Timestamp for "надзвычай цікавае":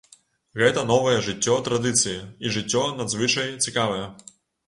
3.01-4.03